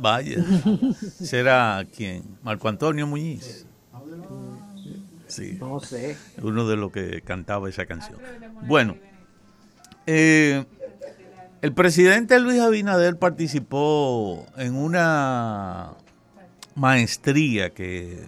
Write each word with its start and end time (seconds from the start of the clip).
Vaya, 0.00 0.42
será 1.00 1.86
quién, 1.94 2.24
Marco 2.42 2.68
Antonio 2.68 3.06
Muñiz. 3.06 3.66
Sí. 5.26 5.58
No 5.60 5.78
sé. 5.80 6.16
Uno 6.42 6.66
de 6.66 6.76
los 6.76 6.90
que 6.90 7.20
cantaba 7.22 7.68
esa 7.68 7.86
canción. 7.86 8.18
Bueno, 8.66 8.96
eh, 10.06 10.64
el 11.62 11.72
presidente 11.72 12.40
Luis 12.40 12.60
Abinader 12.60 13.18
participó 13.18 14.46
en 14.56 14.74
una 14.74 15.92
maestría 16.74 17.70
que, 17.70 18.26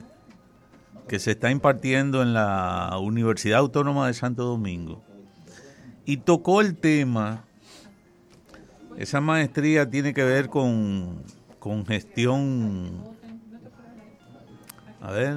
que 1.09 1.19
se 1.19 1.33
está 1.33 1.51
impartiendo 1.51 2.23
en 2.23 2.35
la 2.35 2.97
Universidad 3.01 3.59
Autónoma 3.61 4.07
de 4.07 4.15
Santo 4.15 4.45
Domingo 4.45 5.03
y 6.05 6.19
tocó 6.19 6.61
el 6.61 6.77
tema. 6.77 7.45
Esa 8.97 9.21
maestría 9.21 9.89
tiene 9.89 10.13
que 10.13 10.23
ver 10.23 10.49
con, 10.49 11.23
con 11.63 11.87
gestión. 11.87 12.91
A 15.01 15.13
ver. 15.13 15.37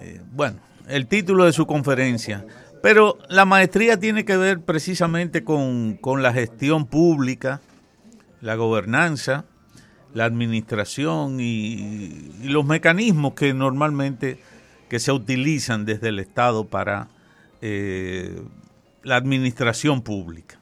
Eh, 0.00 0.22
bueno, 0.30 0.60
el 0.86 1.08
título 1.08 1.46
de 1.46 1.52
su 1.52 1.66
conferencia. 1.66 2.46
Pero 2.80 3.18
la 3.28 3.44
maestría 3.44 3.98
tiene 3.98 4.24
que 4.24 4.36
ver 4.36 4.60
precisamente 4.60 5.42
con, 5.42 5.96
con 5.96 6.22
la 6.22 6.32
gestión 6.32 6.86
pública, 6.86 7.60
la 8.40 8.54
gobernanza, 8.54 9.46
la 10.14 10.26
administración 10.26 11.40
y, 11.40 12.30
los 12.44 12.64
mecanismos 12.64 13.34
que 13.34 13.52
normalmente 13.54 14.38
que 14.88 15.00
se 15.00 15.10
utilizan 15.10 15.86
desde 15.86 16.10
el 16.10 16.20
Estado 16.20 16.68
para 16.68 17.08
eh, 17.62 18.44
la 19.02 19.16
administración 19.16 20.02
pública. 20.02 20.60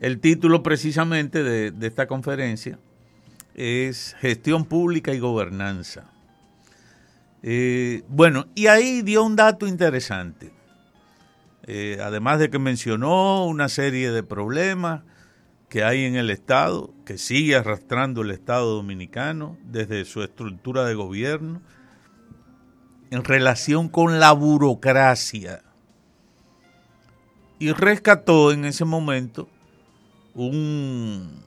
El 0.00 0.18
título 0.18 0.64
precisamente 0.64 1.44
de 1.44 1.86
esta 1.86 2.08
conferencia 2.08 2.80
es 3.54 4.16
Gestión 4.20 4.64
Pública 4.64 5.14
y 5.14 5.18
Gobernanza. 5.18 6.04
Eh, 7.42 8.02
bueno, 8.08 8.46
y 8.54 8.66
ahí 8.66 9.02
dio 9.02 9.22
un 9.22 9.36
dato 9.36 9.66
interesante. 9.66 10.52
Eh, 11.66 11.98
además 12.02 12.38
de 12.38 12.50
que 12.50 12.58
mencionó 12.58 13.46
una 13.46 13.68
serie 13.68 14.10
de 14.10 14.22
problemas 14.22 15.02
que 15.68 15.82
hay 15.82 16.04
en 16.04 16.16
el 16.16 16.30
Estado, 16.30 16.92
que 17.04 17.18
sigue 17.18 17.56
arrastrando 17.56 18.22
el 18.22 18.30
Estado 18.30 18.74
dominicano 18.74 19.58
desde 19.64 20.04
su 20.04 20.22
estructura 20.22 20.84
de 20.84 20.94
gobierno, 20.94 21.62
en 23.10 23.24
relación 23.24 23.88
con 23.88 24.20
la 24.20 24.32
burocracia. 24.32 25.62
Y 27.58 27.72
rescató 27.72 28.52
en 28.52 28.64
ese 28.64 28.84
momento 28.84 29.48
un, 30.34 31.42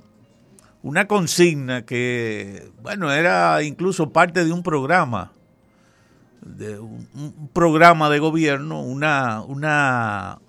una 0.88 1.06
consigna 1.06 1.86
que, 1.86 2.72
bueno, 2.82 3.12
era 3.12 3.62
incluso 3.62 4.14
parte 4.14 4.46
de 4.46 4.54
un 4.54 4.64
programa 4.64 5.34
de 6.42 6.80
un, 6.80 7.50
programa 7.52 8.10
de 8.10 8.20
gobierno, 8.20 8.82
una, 8.82 9.42
una, 9.42 10.40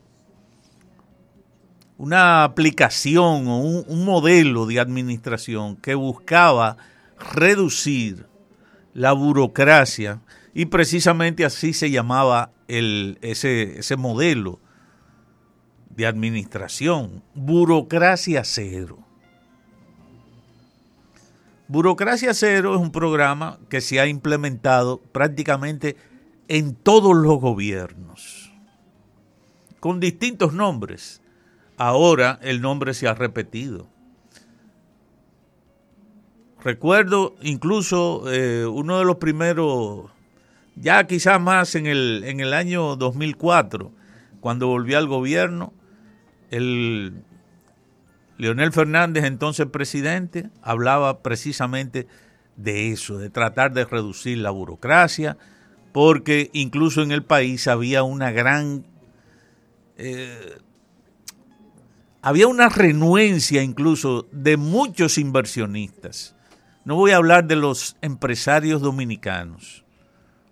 una 1.97 2.45
aplicación 2.45 3.49
o 3.49 3.59
un, 3.59 3.85
un, 3.89 4.05
modelo 4.05 4.67
de 4.67 4.79
administración 4.79 5.75
que 5.75 5.97
buscaba 5.97 6.77
reducir 7.35 8.27
la 8.95 9.11
burocracia 9.11 10.21
y 10.55 10.67
precisamente 10.67 11.45
así 11.45 11.73
se 11.73 11.91
llamaba 11.91 12.53
el, 12.69 13.19
ese, 13.23 13.81
ese 13.81 13.97
modelo 13.97 14.61
de 15.91 16.07
administración, 16.07 17.25
burocracia 17.35 18.45
cero. 18.45 19.08
Burocracia 21.69 22.33
Cero 22.33 22.75
es 22.75 22.81
un 22.81 22.91
programa 22.91 23.59
que 23.69 23.83
se 23.83 24.01
ha 24.01 24.07
implementado 24.07 25.03
prácticamente 25.13 25.97
en 26.49 26.75
todos 26.75 27.15
los 27.15 27.39
gobiernos, 27.39 28.51
con 29.79 30.01
distintos 30.01 30.55
nombres. 30.55 31.21
Ahora 31.77 32.39
el 32.41 32.63
nombre 32.63 32.95
se 32.95 33.07
ha 33.07 33.13
repetido. 33.13 33.87
Recuerdo 36.65 37.37
incluso 37.43 38.25
eh, 38.33 38.65
uno 38.65 38.99
de 38.99 39.05
los 39.05 39.17
primeros, 39.17 40.11
ya 40.75 41.07
quizás 41.07 41.39
más 41.39 41.75
en 41.75 41.87
el, 41.87 42.25
en 42.25 42.41
el 42.41 42.55
año 42.55 42.97
2004, 42.97 43.93
cuando 44.41 44.69
volvió 44.69 44.97
al 44.97 45.07
gobierno, 45.07 45.75
el 46.51 47.25
Leonel 48.39 48.73
Fernández, 48.73 49.25
entonces 49.25 49.67
presidente, 49.67 50.49
hablaba 50.63 51.23
precisamente 51.23 52.07
de 52.57 52.93
eso, 52.93 53.19
de 53.19 53.31
tratar 53.31 53.73
de 53.73 53.85
reducir 53.85 54.39
la 54.39 54.51
burocracia, 54.51 55.37
porque 55.93 56.49
incluso 56.53 57.03
en 57.03 57.11
el 57.11 57.25
país 57.25 57.67
había 57.67 58.05
una 58.05 58.31
gran... 58.31 58.87
Eh, 59.97 60.59
había 62.23 62.47
una 62.47 62.69
renuencia 62.69 63.63
incluso 63.63 64.29
de 64.33 64.57
muchos 64.57 65.19
inversionistas. 65.19 66.37
No 66.85 66.95
voy 66.95 67.11
a 67.11 67.17
hablar 67.17 67.47
de 67.47 67.57
los 67.57 67.97
empresarios 68.03 68.81
dominicanos, 68.81 69.85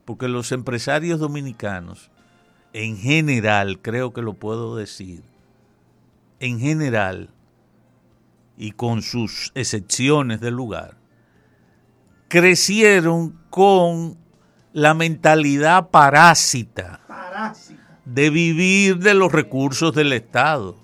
porque 0.04 0.28
los 0.28 0.52
empresarios 0.52 1.20
dominicanos, 1.20 2.10
en 2.72 2.96
general, 2.96 3.80
creo 3.80 4.12
que 4.12 4.22
lo 4.22 4.34
puedo 4.34 4.76
decir, 4.76 5.22
en 6.40 6.60
general, 6.60 7.30
y 8.56 8.72
con 8.72 9.02
sus 9.02 9.52
excepciones 9.54 10.40
del 10.40 10.54
lugar, 10.54 10.96
crecieron 12.28 13.38
con 13.50 14.16
la 14.72 14.94
mentalidad 14.94 15.90
parásita, 15.90 17.00
de 18.04 18.30
vivir 18.30 18.98
de 18.98 19.14
los 19.14 19.32
recursos 19.32 19.94
del 19.94 20.12
Estado, 20.12 20.76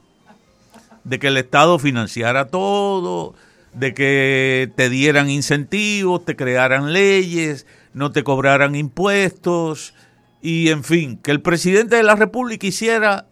de 1.05 1.19
que 1.19 1.29
el 1.29 1.37
Estado 1.37 1.79
financiara 1.79 2.49
todo, 2.49 3.35
de 3.75 3.95
que 3.95 4.71
te 4.77 4.89
dieran 4.89 5.31
incentivos, 5.31 6.25
te 6.25 6.37
crearan 6.37 6.93
leyes, 6.93 7.67
no 7.95 8.13
te 8.13 8.23
cobraran 8.23 8.75
impuestos 8.75 9.95
y 10.43 10.69
en 10.69 10.85
fin, 10.85 11.17
que 11.17 11.31
el 11.31 11.41
presidente 11.41 11.97
de 11.97 12.03
la 12.03 12.17
República 12.17 12.67
hiciera 12.67 13.27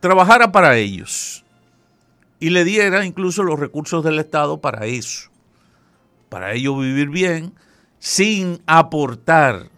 trabajara 0.00 0.52
para 0.52 0.76
ellos 0.76 1.44
y 2.40 2.50
le 2.50 2.64
diera 2.64 3.04
incluso 3.04 3.42
los 3.42 3.58
recursos 3.58 4.04
del 4.04 4.18
Estado 4.18 4.60
para 4.60 4.86
eso, 4.86 5.30
para 6.28 6.52
ellos 6.52 6.80
vivir 6.80 7.08
bien 7.08 7.54
sin 7.98 8.62
aportar. 8.66 9.70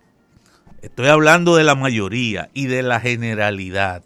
Estoy 0.82 1.08
hablando 1.08 1.56
de 1.56 1.64
la 1.64 1.74
mayoría 1.74 2.50
y 2.54 2.66
de 2.66 2.82
la 2.82 3.00
generalidad. 3.00 4.02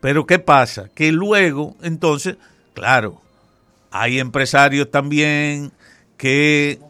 Pero 0.00 0.26
¿qué 0.26 0.38
pasa? 0.38 0.88
Que 0.94 1.10
luego, 1.10 1.76
entonces, 1.82 2.36
claro, 2.74 3.20
hay 3.90 4.20
empresarios 4.20 4.90
también 4.90 5.72
que 6.16 6.80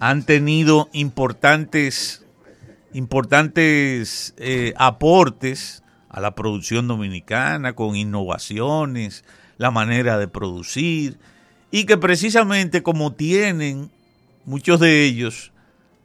han 0.00 0.24
tenido 0.24 0.88
importantes, 0.92 2.24
importantes 2.92 4.34
eh, 4.38 4.72
aportes 4.76 5.82
a 6.16 6.20
la 6.22 6.34
producción 6.34 6.88
dominicana 6.88 7.74
con 7.74 7.94
innovaciones, 7.94 9.22
la 9.58 9.70
manera 9.70 10.16
de 10.16 10.28
producir, 10.28 11.18
y 11.70 11.84
que 11.84 11.98
precisamente 11.98 12.82
como 12.82 13.12
tienen 13.12 13.90
muchos 14.46 14.80
de 14.80 15.04
ellos, 15.04 15.52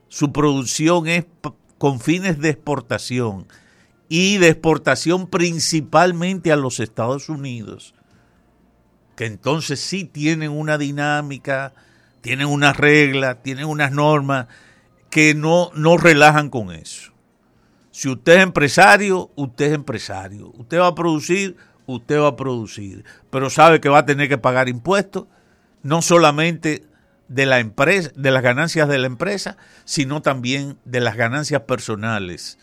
su 0.09 0.33
producción 0.33 1.07
es 1.07 1.25
con 1.77 2.01
fines 2.01 2.39
de 2.39 2.49
exportación 2.49 3.47
y 4.09 4.37
de 4.37 4.49
exportación 4.49 5.27
principalmente 5.27 6.51
a 6.51 6.57
los 6.57 6.81
Estados 6.81 7.29
Unidos, 7.29 7.95
que 9.15 9.27
entonces 9.27 9.79
sí 9.79 10.03
tienen 10.03 10.51
una 10.51 10.77
dinámica, 10.77 11.73
tienen 12.19 12.47
unas 12.47 12.75
reglas, 12.75 13.41
tienen 13.43 13.63
unas 13.63 13.93
normas 13.93 14.47
que 15.09 15.35
no, 15.35 15.71
no 15.73 15.95
relajan 15.95 16.49
con 16.49 16.73
eso. 16.73 17.10
Si 17.91 18.09
usted 18.09 18.37
es 18.37 18.43
empresario, 18.43 19.29
usted 19.35 19.65
es 19.65 19.73
empresario. 19.73 20.51
Usted 20.57 20.79
va 20.79 20.87
a 20.87 20.95
producir, 20.95 21.57
usted 21.85 22.19
va 22.19 22.29
a 22.29 22.35
producir. 22.35 23.03
Pero 23.29 23.49
sabe 23.49 23.81
que 23.81 23.89
va 23.89 23.99
a 23.99 24.05
tener 24.05 24.29
que 24.29 24.37
pagar 24.37 24.69
impuestos, 24.69 25.25
no 25.83 26.01
solamente 26.01 26.85
de 27.27 27.45
la 27.45 27.59
empresa, 27.59 28.11
de 28.15 28.31
las 28.31 28.43
ganancias 28.43 28.87
de 28.87 28.97
la 28.97 29.07
empresa, 29.07 29.57
sino 29.85 30.21
también 30.21 30.77
de 30.85 31.01
las 31.01 31.15
ganancias 31.15 31.61
personales 31.61 32.57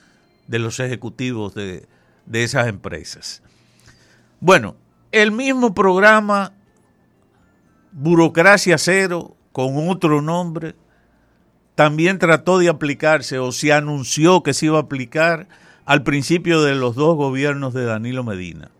de 0.46 0.58
los 0.58 0.80
ejecutivos 0.80 1.54
de, 1.54 1.86
de 2.26 2.44
esas 2.44 2.66
empresas. 2.66 3.42
Bueno, 4.40 4.76
el 5.12 5.30
mismo 5.30 5.74
programa 5.74 6.52
Burocracia 7.92 8.78
Cero, 8.78 9.36
con 9.52 9.88
otro 9.88 10.22
nombre, 10.22 10.74
también 11.78 12.18
trató 12.18 12.58
de 12.58 12.68
aplicarse 12.68 13.38
o 13.38 13.52
se 13.52 13.72
anunció 13.72 14.42
que 14.42 14.52
se 14.52 14.66
iba 14.66 14.78
a 14.78 14.82
aplicar 14.82 15.46
al 15.84 16.02
principio 16.02 16.60
de 16.60 16.74
los 16.74 16.96
dos 16.96 17.14
gobiernos 17.14 17.72
de 17.72 17.84
Danilo 17.84 18.24
Medina. 18.24 18.72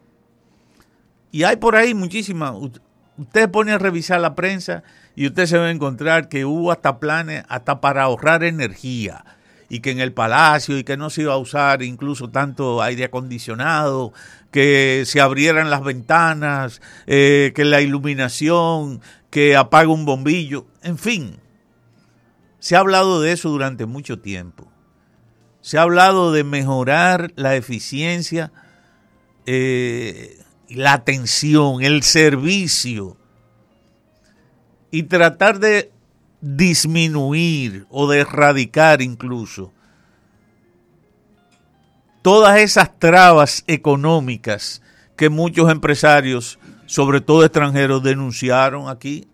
Y 1.30 1.44
hay 1.44 1.54
por 1.58 1.76
ahí 1.76 1.94
muchísimas, 1.94 2.54
usted 3.16 3.48
pone 3.52 3.70
a 3.70 3.78
revisar 3.78 4.20
la 4.20 4.34
prensa 4.34 4.82
y 5.14 5.28
usted 5.28 5.46
se 5.46 5.58
va 5.58 5.66
a 5.66 5.70
encontrar 5.70 6.28
que 6.28 6.44
hubo 6.44 6.72
hasta 6.72 6.98
planes 6.98 7.44
hasta 7.48 7.80
para 7.80 8.02
ahorrar 8.02 8.42
energía 8.42 9.24
y 9.68 9.78
que 9.78 9.92
en 9.92 10.00
el 10.00 10.12
palacio 10.12 10.76
y 10.76 10.82
que 10.82 10.96
no 10.96 11.08
se 11.08 11.22
iba 11.22 11.34
a 11.34 11.38
usar 11.38 11.84
incluso 11.84 12.30
tanto 12.30 12.82
aire 12.82 13.04
acondicionado, 13.04 14.12
que 14.50 15.04
se 15.06 15.20
abrieran 15.20 15.70
las 15.70 15.84
ventanas, 15.84 16.82
eh, 17.06 17.52
que 17.54 17.64
la 17.64 17.80
iluminación, 17.80 19.00
que 19.30 19.54
apaga 19.54 19.88
un 19.88 20.04
bombillo, 20.04 20.66
en 20.82 20.98
fin. 20.98 21.38
Se 22.58 22.76
ha 22.76 22.80
hablado 22.80 23.20
de 23.20 23.32
eso 23.32 23.48
durante 23.48 23.86
mucho 23.86 24.18
tiempo. 24.20 24.70
Se 25.60 25.78
ha 25.78 25.82
hablado 25.82 26.32
de 26.32 26.44
mejorar 26.44 27.32
la 27.36 27.56
eficiencia, 27.56 28.52
eh, 29.46 30.38
la 30.68 30.92
atención, 30.92 31.82
el 31.82 32.02
servicio 32.02 33.16
y 34.90 35.04
tratar 35.04 35.58
de 35.58 35.92
disminuir 36.40 37.86
o 37.90 38.08
de 38.08 38.20
erradicar 38.20 39.02
incluso 39.02 39.72
todas 42.22 42.58
esas 42.58 42.98
trabas 42.98 43.64
económicas 43.66 44.82
que 45.16 45.28
muchos 45.28 45.70
empresarios, 45.70 46.58
sobre 46.86 47.20
todo 47.20 47.44
extranjeros, 47.44 48.02
denunciaron 48.02 48.88
aquí. 48.88 49.28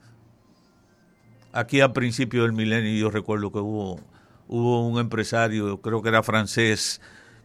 Aquí 1.57 1.81
a 1.81 1.93
principios 1.93 2.47
del 2.47 2.53
milenio 2.53 2.93
yo 2.99 3.11
recuerdo 3.13 3.53
que 3.53 3.61
hubo, 3.61 4.01
un 4.49 4.99
empresario, 4.99 5.81
creo 5.81 6.03
que 6.03 6.09
era 6.09 6.25
francés, 6.25 7.01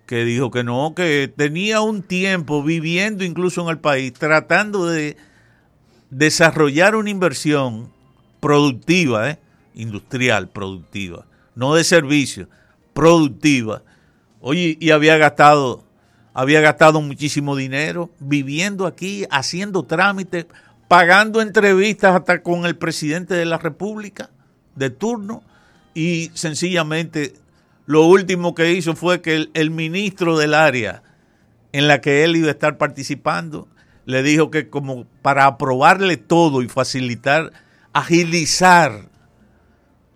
que 0.07 0.25
dijo 0.25 0.49
que 0.49 0.63
no, 0.63 0.93
que 0.95 1.31
tenía 1.37 1.81
un 1.81 2.01
tiempo 2.01 2.63
viviendo 2.63 3.23
incluso 3.23 3.61
en 3.61 3.69
el 3.69 3.77
país, 3.77 4.11
tratando 4.13 4.87
de 4.87 5.15
desarrollar 6.09 6.95
una 6.95 7.11
inversión 7.11 7.91
productiva, 8.39 9.29
¿eh? 9.29 9.39
industrial, 9.75 10.49
productiva, 10.49 11.27
no 11.53 11.75
de 11.75 11.83
servicio, 11.83 12.49
productiva. 12.93 13.83
Oye, 14.41 14.75
y 14.79 14.89
había 14.89 15.17
gastado, 15.17 15.83
había 16.33 16.61
gastado 16.61 16.99
muchísimo 16.99 17.55
dinero 17.55 18.09
viviendo 18.19 18.87
aquí, 18.87 19.27
haciendo 19.29 19.83
trámites, 19.83 20.47
pagando 20.89 21.39
entrevistas 21.39 22.15
hasta 22.15 22.41
con 22.41 22.65
el 22.65 22.75
presidente 22.75 23.35
de 23.35 23.45
la 23.45 23.59
República 23.59 24.31
de 24.75 24.89
turno 24.89 25.43
y 25.93 26.31
sencillamente 26.33 27.35
lo 27.85 28.07
último 28.07 28.55
que 28.55 28.73
hizo 28.73 28.95
fue 28.95 29.21
que 29.21 29.49
el, 29.53 29.69
ministro 29.69 30.35
del 30.35 30.55
área 30.55 31.03
en 31.73 31.87
la 31.87 32.01
que 32.01 32.23
él 32.23 32.35
iba 32.35 32.47
a 32.47 32.51
estar 32.51 32.79
participando 32.79 33.67
le 34.05 34.23
dijo 34.23 34.49
que 34.49 34.69
como 34.69 35.05
para 35.21 35.45
aprobarle 35.45 36.17
todo 36.17 36.63
y 36.63 36.67
facilitar 36.67 37.53
agilizar. 37.93 39.09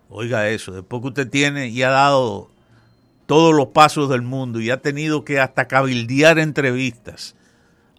Oiga 0.09 0.49
eso, 0.49 0.71
después 0.71 1.03
que 1.03 1.07
usted 1.09 1.29
tiene 1.29 1.67
y 1.67 1.83
ha 1.83 1.91
dado 1.91 2.49
todos 3.27 3.53
los 3.53 3.67
pasos 3.67 4.09
del 4.09 4.23
mundo 4.23 4.59
y 4.59 4.71
ha 4.71 4.81
tenido 4.81 5.23
que 5.23 5.39
hasta 5.39 5.67
cabildear 5.67 6.39
entrevistas 6.39 7.35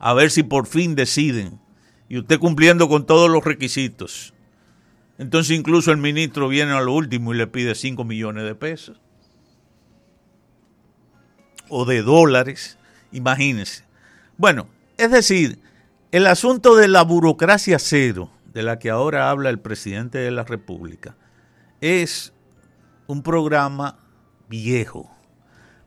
a 0.00 0.12
ver 0.12 0.32
si 0.32 0.43
por 0.43 0.67
fin 0.67 0.97
deciden 0.97 1.61
y 2.09 2.19
usted 2.19 2.39
cumpliendo 2.39 2.89
con 2.89 3.06
todos 3.06 3.31
los 3.31 3.45
requisitos. 3.45 4.35
Entonces 5.19 5.56
incluso 5.56 5.91
el 5.93 5.99
ministro 5.99 6.49
viene 6.49 6.73
a 6.73 6.81
lo 6.81 6.93
último 6.93 7.33
y 7.33 7.37
le 7.37 7.47
pide 7.47 7.75
5 7.75 8.05
millones 8.05 8.45
de 8.45 8.55
pesos 8.55 9.01
o 11.69 11.85
de 11.85 12.03
dólares, 12.03 12.79
imagínense. 13.12 13.85
Bueno, 14.37 14.69
es 14.97 15.11
decir, 15.11 15.59
el 16.12 16.27
asunto 16.27 16.77
de 16.77 16.89
la 16.89 17.03
burocracia 17.03 17.79
cero 17.79 18.31
de 18.53 18.62
la 18.62 18.79
que 18.79 18.91
ahora 18.91 19.31
habla 19.31 19.50
el 19.50 19.59
presidente 19.59 20.19
de 20.19 20.31
la 20.31 20.45
República 20.45 21.17
es 21.81 22.33
un 23.07 23.23
programa 23.23 23.99
viejo, 24.49 25.11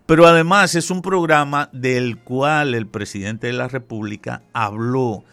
pero 0.06 0.28
además 0.28 0.76
es 0.76 0.92
un 0.92 1.02
programa 1.02 1.70
del 1.72 2.18
cual 2.18 2.76
el 2.76 2.88
presidente 2.88 3.48
de 3.48 3.54
la 3.54 3.68
República 3.68 4.44
habló 4.54 5.24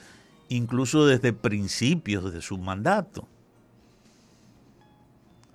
incluso 0.48 1.06
desde 1.06 1.32
principios 1.32 2.32
de 2.32 2.42
su 2.42 2.58
mandato. 2.58 3.28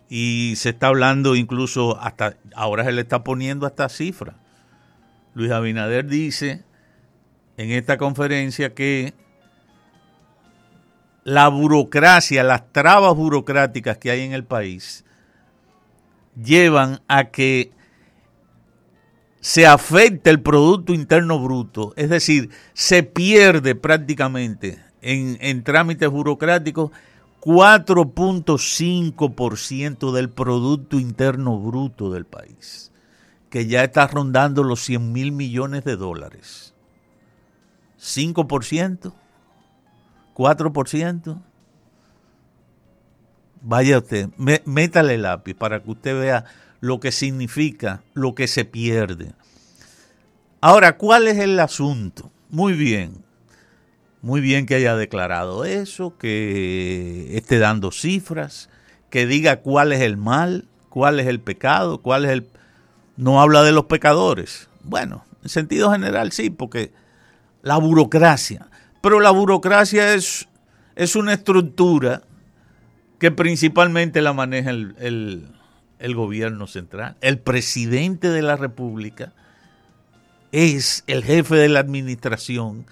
Y 0.10 0.54
se 0.56 0.70
está 0.70 0.88
hablando 0.88 1.36
incluso 1.36 2.00
hasta, 2.00 2.38
ahora 2.56 2.84
se 2.84 2.92
le 2.92 3.02
está 3.02 3.24
poniendo 3.24 3.66
hasta 3.66 3.90
cifra. 3.90 4.38
Luis 5.36 5.52
Abinader 5.52 6.08
dice 6.08 6.64
en 7.58 7.72
esta 7.72 7.98
conferencia 7.98 8.74
que 8.74 9.14
la 11.24 11.48
burocracia, 11.48 12.44
las 12.44 12.72
trabas 12.72 13.14
burocráticas 13.16 13.98
que 13.98 14.10
hay 14.10 14.22
en 14.22 14.34
el 14.34 14.46
país, 14.46 15.06
llevan 16.42 17.02
a 17.08 17.26
que 17.26 17.72
se 19.40 19.66
afecte 19.66 20.30
el 20.30 20.42
Producto 20.42 20.94
Interno 20.94 21.40
Bruto, 21.40 21.94
es 21.96 22.10
decir, 22.10 22.50
se 22.74 23.04
pierde 23.04 23.76
prácticamente 23.76 24.84
en, 25.02 25.64
trámites 25.64 26.10
burocráticos 26.10 26.92
4.5% 27.42 30.12
del 30.12 30.30
Producto 30.30 31.00
Interno 31.00 31.58
Bruto 31.58 32.12
del 32.12 32.26
país, 32.26 32.92
que 33.50 33.66
ya 33.66 33.86
está 33.86 34.08
rondando 34.08 34.62
los 34.64 34.82
100 34.82 35.14
mil 35.14 35.32
millones 35.32 35.86
de 35.86 35.96
dólares. 35.96 36.74
5%. 37.98 39.14
4%. 40.36 41.42
Vaya 43.62 43.98
usted, 43.98 44.30
métale 44.66 45.16
el 45.16 45.24
lápiz 45.24 45.54
para 45.54 45.84
que 45.84 45.92
usted 45.92 46.18
vea 46.18 46.46
lo 46.80 47.00
que 47.00 47.12
significa, 47.12 48.02
lo 48.14 48.36
que 48.36 48.48
se 48.48 48.66
pierde. 48.66 49.34
Ahora, 50.62 50.98
¿cuál 50.98 51.28
es 51.28 51.38
el 51.38 51.60
asunto? 51.60 52.32
Muy 52.50 52.74
bien, 52.74 53.24
muy 54.22 54.42
bien 54.42 54.66
que 54.66 54.76
haya 54.76 54.96
declarado 54.96 55.64
eso, 55.64 56.18
que 56.18 57.38
esté 57.38 57.60
dando 57.60 57.92
cifras, 57.92 58.70
que 59.10 59.26
diga 59.26 59.62
cuál 59.62 59.94
es 59.94 60.02
el 60.02 60.18
mal, 60.18 60.68
cuál 60.90 61.20
es 61.20 61.28
el 61.28 61.40
pecado, 61.40 62.00
cuál 62.00 62.26
es 62.26 62.32
el... 62.32 62.48
No 63.16 63.42
habla 63.42 63.64
de 63.64 63.72
los 63.72 63.86
pecadores. 63.86 64.70
Bueno, 64.84 65.26
en 65.44 65.50
sentido 65.50 65.92
general 65.92 66.32
sí, 66.32 66.50
porque 66.50 66.92
la 67.62 67.78
burocracia. 67.78 68.68
Pero 69.02 69.20
la 69.20 69.32
burocracia 69.32 70.14
es, 70.14 70.48
es 70.96 71.16
una 71.16 71.34
estructura 71.34 72.24
que 73.20 73.32
principalmente 73.32 74.22
la 74.22 74.34
maneja 74.34 74.70
el, 74.70 74.96
el 75.00 75.48
gobierno 76.16 76.68
central. 76.68 77.18
El 77.22 77.40
presidente 77.40 78.30
de 78.30 78.42
la 78.42 78.56
República 78.56 79.34
es 80.52 81.04
el 81.08 81.24
jefe 81.24 81.56
de 81.56 81.70
la 81.70 81.80
administración, 81.80 82.86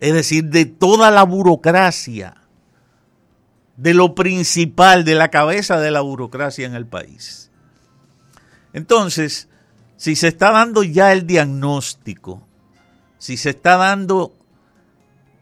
es 0.00 0.14
decir, 0.14 0.44
de 0.44 0.64
toda 0.64 1.10
la 1.10 1.22
burocracia, 1.22 2.34
de 3.76 3.94
lo 3.94 4.14
principal, 4.14 5.04
de 5.04 5.14
la 5.14 5.30
cabeza 5.30 5.78
de 5.78 5.90
la 5.90 6.00
burocracia 6.00 6.66
en 6.66 6.74
el 6.74 6.86
país. 6.86 7.50
Entonces, 8.72 9.48
si 9.96 10.16
se 10.16 10.28
está 10.28 10.50
dando 10.50 10.82
ya 10.82 11.12
el 11.12 11.26
diagnóstico, 11.26 12.46
si 13.18 13.36
se 13.36 13.50
está 13.50 13.76
dando 13.76 14.34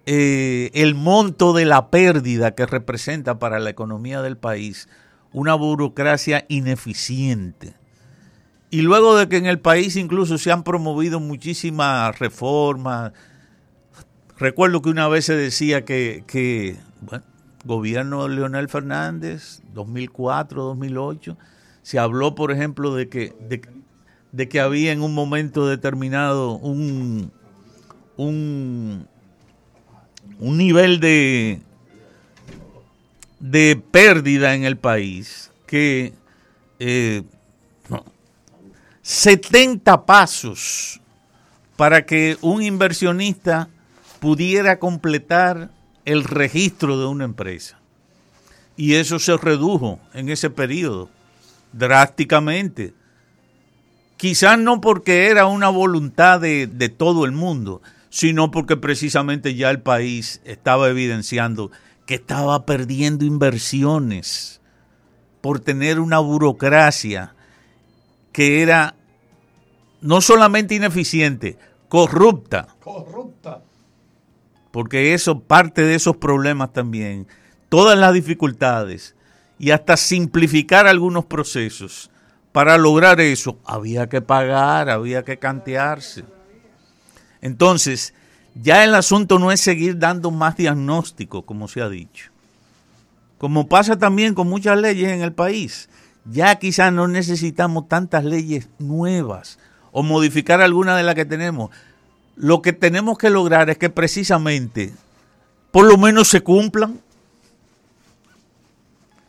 eh, 0.05 0.71
el 0.75 0.95
monto 0.95 1.53
de 1.53 1.65
la 1.65 1.89
pérdida 1.89 2.55
que 2.55 2.67
representa 2.67 3.39
para 3.39 3.59
la 3.59 3.71
economía 3.71 4.21
del 4.21 4.37
país 4.37 4.89
una 5.33 5.55
burocracia 5.55 6.45
ineficiente. 6.49 7.75
Y 8.71 8.83
luego 8.83 9.17
de 9.17 9.29
que 9.29 9.37
en 9.37 9.47
el 9.47 9.59
país 9.59 9.97
incluso 9.97 10.39
se 10.39 10.51
han 10.51 10.63
promovido 10.63 11.21
muchísimas 11.21 12.19
reformas, 12.19 13.13
recuerdo 14.39 14.81
que 14.81 14.91
una 14.91 15.09
vez 15.09 15.27
se 15.27 15.37
decía 15.37 15.85
que, 15.85 16.25
que 16.27 16.77
bueno, 17.03 17.25
gobierno 17.65 18.27
de 18.27 18.35
Leonel 18.35 18.69
Fernández, 18.69 19.63
2004, 19.75 20.63
2008, 20.63 21.37
se 21.83 21.99
habló, 21.99 22.35
por 22.35 22.51
ejemplo, 22.51 22.95
de 22.95 23.09
que, 23.09 23.35
de 24.33 24.49
que 24.49 24.61
había 24.61 24.93
en 24.93 25.03
un 25.03 25.13
momento 25.13 25.67
determinado 25.67 26.53
un, 26.53 27.31
un 28.17 29.07
un 30.43 30.59
nivel 30.59 31.01
de, 31.01 31.61
de 33.43 33.77
pérdida 33.91 34.55
en 34.55 34.65
el 34.65 34.79
país 34.79 35.51
que 35.67 36.15
70 39.03 39.93
eh, 39.93 39.99
pasos 40.07 41.01
para 41.77 42.07
que 42.07 42.39
un 42.41 42.63
inversionista 42.63 43.69
pudiera 44.21 44.79
completar 44.79 45.71
el 46.05 46.25
registro 46.25 46.99
de 46.99 47.07
una 47.07 47.25
empresa. 47.25 47.79
Y 48.77 48.95
eso 48.95 49.19
se 49.19 49.37
redujo 49.37 50.01
en 50.15 50.29
ese 50.29 50.49
periodo 50.49 51.11
drásticamente. 51.73 52.95
Quizás 54.17 54.59
no 54.59 54.81
porque 54.81 55.27
era 55.27 55.47
una 55.47 55.69
voluntad 55.69 56.41
de, 56.41 56.95
todo 56.97 57.25
el 57.25 57.33
mundo, 57.33 57.83
sino 58.09 58.53
porque 58.53 58.77
precisamente 58.77 59.57
ya 59.57 59.71
el 59.71 59.81
país 59.81 60.41
estaba 60.45 60.89
evidenciando 60.89 61.73
que 62.07 62.15
estaba 62.15 62.67
perdiendo 62.67 63.25
inversiones 63.25 64.61
por 65.41 65.61
tener 65.61 66.01
una 66.01 66.19
burocracia 66.19 67.35
que 68.33 68.63
era 68.63 68.95
no 70.01 70.21
solamente 70.21 70.75
ineficiente, 70.75 71.59
corrupta. 71.89 72.69
Corrupta. 72.81 73.63
Porque 74.71 75.15
eso, 75.15 75.41
parte 75.41 75.83
de 75.83 75.95
esos 75.95 76.17
problemas 76.17 76.73
también, 76.73 77.27
todas 77.69 77.99
las 77.99 78.13
dificultades 78.15 79.15
y 79.59 79.71
hasta 79.71 79.97
simplificar 79.97 80.87
algunos 80.87 81.27
procesos. 81.27 82.11
Para 82.53 82.77
lograr 82.79 83.21
eso 83.21 83.59
había 83.65 84.09
que 84.09 84.21
pagar, 84.21 84.91
había 84.91 85.23
que 85.23 85.39
cantearse. 85.39 86.25
Entonces, 87.41 88.15
ya 88.55 88.85
el 88.85 88.95
asunto 88.95 89.39
no 89.39 89.51
es 89.51 89.61
seguir 89.61 89.99
dando 89.99 90.31
más 90.31 90.57
diagnóstico, 90.57 91.43
como 91.43 91.69
se 91.69 91.81
ha 91.81 91.89
dicho. 91.89 92.31
Como 93.39 93.69
pasa 93.69 93.99
también 93.99 94.35
con 94.35 94.49
muchas 94.49 94.79
leyes 94.79 95.11
en 95.11 95.23
el 95.23 95.33
país. 95.33 95.89
Ya 96.25 96.55
quizás 96.57 96.93
no 96.93 97.09
necesitamos 97.09 97.89
tantas 97.89 98.25
leyes 98.25 98.69
nuevas 98.79 99.59
o 99.91 100.03
modificar 100.03 100.61
alguna 100.61 100.97
de 100.97 101.03
las 101.03 101.15
que 101.15 101.25
tenemos. 101.25 101.71
Lo 102.37 102.63
que 102.63 102.73
tenemos 102.73 103.19
que 103.19 103.31
lograr 103.31 103.69
es 103.71 103.79
que 103.79 103.91
precisamente 103.91 104.93
por 105.71 105.87
lo 105.87 105.97
menos 105.97 106.29
se 106.29 106.43
cumplan. 106.43 107.01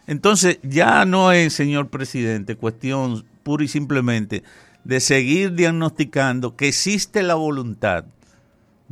Entonces 0.05 0.59
ya 0.61 1.05
no 1.05 1.31
es, 1.31 1.53
señor 1.53 1.89
presidente, 1.89 2.57
cuestión 2.57 3.25
pura 3.43 3.63
y 3.63 3.67
simplemente 3.67 4.43
de 4.83 4.99
seguir 4.99 5.53
diagnosticando 5.53 6.55
que 6.55 6.67
existe 6.67 7.23
la 7.23 7.35
voluntad 7.35 8.03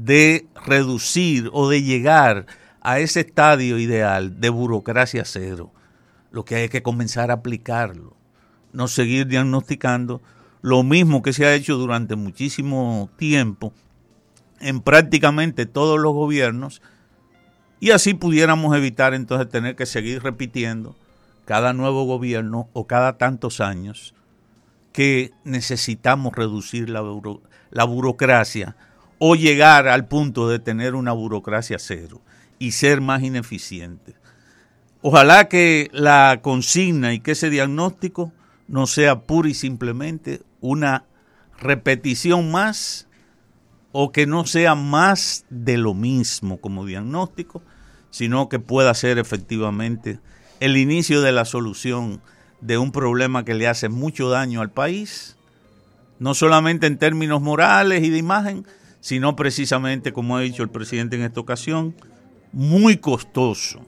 de 0.05 0.47
reducir 0.65 1.49
o 1.53 1.69
de 1.69 1.83
llegar 1.83 2.45
a 2.81 2.99
ese 2.99 3.21
estadio 3.21 3.77
ideal 3.77 4.39
de 4.39 4.49
burocracia 4.49 5.23
cero. 5.25 5.71
Lo 6.31 6.45
que 6.45 6.55
hay 6.55 6.69
que 6.69 6.81
comenzar 6.81 7.29
a 7.29 7.35
aplicarlo, 7.35 8.15
no 8.73 8.87
seguir 8.87 9.27
diagnosticando 9.27 10.21
lo 10.61 10.83
mismo 10.83 11.21
que 11.21 11.33
se 11.33 11.45
ha 11.45 11.53
hecho 11.53 11.75
durante 11.75 12.15
muchísimo 12.15 13.09
tiempo 13.17 13.73
en 14.59 14.79
prácticamente 14.81 15.65
todos 15.65 15.99
los 15.99 16.13
gobiernos 16.13 16.81
y 17.79 17.91
así 17.91 18.13
pudiéramos 18.13 18.75
evitar 18.77 19.13
entonces 19.13 19.49
tener 19.49 19.75
que 19.75 19.87
seguir 19.87 20.21
repitiendo 20.21 20.95
cada 21.45 21.73
nuevo 21.73 22.05
gobierno 22.05 22.69
o 22.73 22.85
cada 22.85 23.17
tantos 23.17 23.59
años 23.59 24.13
que 24.93 25.31
necesitamos 25.43 26.35
reducir 26.35 26.89
la, 26.89 27.83
burocracia 27.83 28.75
o 29.23 29.35
llegar 29.35 29.87
al 29.87 30.07
punto 30.07 30.49
de 30.49 30.57
tener 30.57 30.95
una 30.95 31.11
burocracia 31.11 31.77
cero 31.77 32.21
y 32.57 32.71
ser 32.71 33.01
más 33.01 33.21
ineficiente. 33.21 34.15
Ojalá 35.03 35.47
que 35.47 35.91
la 35.93 36.39
consigna 36.41 37.13
y 37.13 37.19
que 37.19 37.33
ese 37.33 37.51
diagnóstico 37.51 38.33
no 38.67 38.87
sea 38.87 39.19
pura 39.19 39.47
y 39.47 39.53
simplemente 39.53 40.41
una 40.59 41.05
repetición 41.59 42.49
más 42.49 43.07
o 43.91 44.11
que 44.11 44.25
no 44.25 44.47
sea 44.47 44.73
más 44.73 45.45
de 45.51 45.77
lo 45.77 45.93
mismo 45.93 46.57
como 46.57 46.87
diagnóstico, 46.87 47.61
sino 48.09 48.49
que 48.49 48.57
pueda 48.57 48.91
ser 48.95 49.19
efectivamente 49.19 50.19
el 50.59 50.77
inicio 50.77 51.21
de 51.21 51.31
la 51.31 51.45
solución 51.45 52.23
de 52.59 52.79
un 52.79 52.91
problema 52.91 53.45
que 53.45 53.53
le 53.53 53.67
hace 53.67 53.87
mucho 53.87 54.31
daño 54.31 54.61
al 54.61 54.71
país, 54.71 55.37
no 56.17 56.33
solamente 56.33 56.87
en 56.87 56.97
términos 56.97 57.39
morales 57.39 58.01
y 58.01 58.09
de 58.09 58.17
imagen, 58.17 58.65
sino 59.01 59.35
precisamente, 59.35 60.13
como 60.13 60.37
ha 60.37 60.41
dicho 60.41 60.63
el 60.63 60.69
presidente 60.69 61.17
en 61.17 61.23
esta 61.23 61.41
ocasión, 61.41 61.93
muy 62.53 62.97
costoso. 62.97 63.85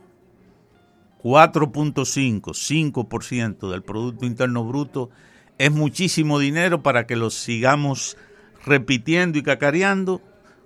4.5, 1.23 2.41
5% 2.41 3.71
del 3.71 3.81
Producto 3.81 4.25
Interno 4.25 4.65
Bruto 4.65 5.09
es 5.57 5.71
muchísimo 5.71 6.37
dinero 6.39 6.83
para 6.83 7.07
que 7.07 7.15
lo 7.15 7.29
sigamos 7.29 8.17
repitiendo 8.65 9.37
y 9.37 9.43
cacareando 9.43 10.21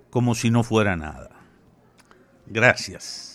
como 0.09 0.33
si 0.33 0.49
no 0.49 0.63
fuera 0.63 0.95
nada. 0.95 1.29
Gracias. 2.47 3.26